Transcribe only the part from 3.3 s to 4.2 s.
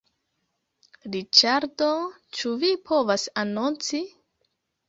anonci?